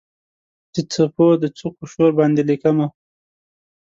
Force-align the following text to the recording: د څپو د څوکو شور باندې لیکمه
د 0.73 0.75
څپو 0.91 1.27
د 1.41 1.45
څوکو 1.57 1.83
شور 1.91 2.11
باندې 2.19 2.41
لیکمه 2.49 2.87